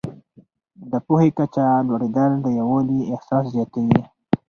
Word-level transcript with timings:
د 0.91 0.91
پوهې 1.05 1.29
کچه 1.37 1.65
لوړېدل 1.87 2.31
د 2.41 2.45
یووالي 2.59 2.99
احساس 3.13 3.45
زیاتوي. 3.55 3.99